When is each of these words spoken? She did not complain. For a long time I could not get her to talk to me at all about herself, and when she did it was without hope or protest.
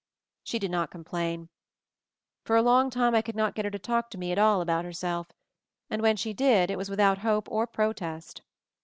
She 0.43 0.57
did 0.57 0.71
not 0.71 0.89
complain. 0.89 1.49
For 2.43 2.55
a 2.55 2.63
long 2.63 2.89
time 2.89 3.13
I 3.13 3.21
could 3.21 3.35
not 3.35 3.53
get 3.53 3.65
her 3.65 3.69
to 3.69 3.77
talk 3.77 4.09
to 4.09 4.17
me 4.17 4.31
at 4.31 4.39
all 4.39 4.59
about 4.61 4.83
herself, 4.83 5.27
and 5.91 6.01
when 6.01 6.17
she 6.17 6.33
did 6.33 6.71
it 6.71 6.77
was 6.79 6.89
without 6.89 7.19
hope 7.19 7.47
or 7.51 7.67
protest. 7.67 8.41